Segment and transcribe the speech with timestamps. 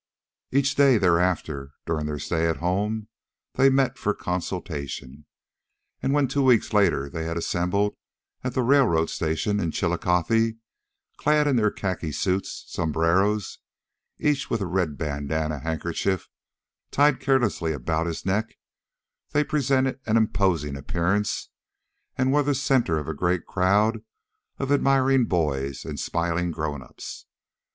[0.51, 3.07] Each day thereafter, during their stay at home,
[3.53, 5.27] they met for consultation,
[6.01, 7.95] and when two weeks later they had assembled
[8.43, 10.55] at the railroad station in Chillicothe,
[11.17, 13.59] clad in their khaki suits, sombreros,
[14.17, 16.27] each with a red bandanna handkerchief
[16.89, 18.55] tied carelessly about his neck,
[19.33, 21.49] they presented an imposing appearance
[22.17, 24.01] and were the centre of a great crowd
[24.57, 27.27] of admiring boys and smiling grown ups.